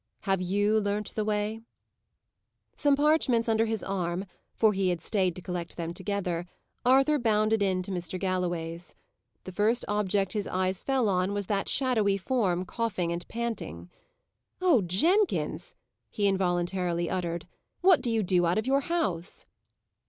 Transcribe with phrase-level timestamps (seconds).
[0.21, 1.61] Have you learnt the way?
[2.75, 6.47] Some parchments under his arm, for he had stayed to collect them together,
[6.83, 8.19] Arthur bounded in to Mr.
[8.19, 8.95] Galloway's.
[9.43, 13.91] The first object his eyes fell on was that shadowy form, coughing and panting.
[14.59, 15.75] "Oh, Jenkins!"
[16.09, 17.47] he involuntarily uttered,
[17.81, 19.45] "what do you do out of your house?"